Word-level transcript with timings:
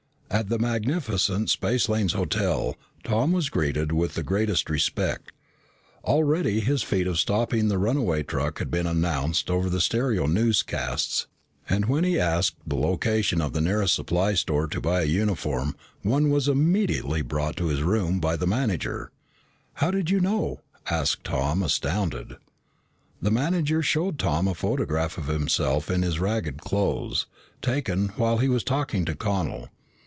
At 0.33 0.47
the 0.47 0.57
magnificent 0.57 1.49
Spacelanes 1.49 2.13
Hotel, 2.13 2.77
Tom 3.03 3.33
was 3.33 3.49
greeted 3.49 3.91
with 3.91 4.13
the 4.13 4.23
greatest 4.23 4.69
respect. 4.69 5.33
Already 6.05 6.61
his 6.61 6.83
feat 6.83 7.05
of 7.05 7.19
stopping 7.19 7.67
the 7.67 7.77
runaway 7.77 8.23
truck 8.23 8.59
had 8.59 8.71
been 8.71 8.87
announced 8.87 9.51
over 9.51 9.69
the 9.69 9.81
stereo 9.81 10.27
newscasts, 10.27 11.27
and 11.67 11.87
when 11.87 12.05
he 12.05 12.17
asked 12.17 12.55
the 12.65 12.77
location 12.77 13.41
of 13.41 13.51
the 13.51 13.59
nearest 13.59 13.93
supply 13.93 14.33
store 14.33 14.67
to 14.67 14.79
buy 14.79 15.01
a 15.01 15.05
uniform, 15.05 15.75
one 16.01 16.29
was 16.29 16.47
immediately 16.47 17.21
brought 17.21 17.57
to 17.57 17.67
his 17.67 17.83
room 17.83 18.21
by 18.21 18.37
the 18.37 18.47
manager. 18.47 19.11
"But 19.73 19.81
how 19.83 19.91
did 19.91 20.09
you 20.09 20.21
know?" 20.21 20.61
asked 20.89 21.25
Tom, 21.25 21.61
astounded. 21.61 22.37
The 23.21 23.31
manager 23.31 23.81
showed 23.81 24.17
Tom 24.17 24.47
a 24.47 24.55
photograph 24.55 25.17
of 25.17 25.27
himself 25.27 25.91
in 25.91 26.03
his 26.03 26.21
ragged 26.21 26.59
clothes, 26.61 27.25
taken 27.61 28.07
while 28.15 28.37
he 28.37 28.47
was 28.47 28.63
talking 28.63 29.03
to 29.03 29.13
Connel. 29.13 29.67